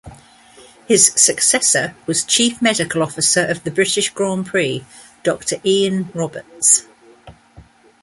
His 0.87 1.11
successor 1.15 1.93
was 2.07 2.23
Chief 2.23 2.59
Medical 2.59 3.03
Officer 3.03 3.45
of 3.45 3.63
the 3.63 3.69
British 3.69 4.09
Grand 4.09 4.47
Prix, 4.47 4.83
Doctor 5.21 5.57
Ian 5.63 6.09
Roberts. 6.15 6.87